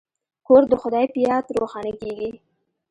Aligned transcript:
کور 0.47 0.63
د 0.71 0.73
خدای 0.81 1.05
په 1.13 1.19
یاد 1.27 1.45
روښانه 1.59 1.93
کیږي. 2.01 2.31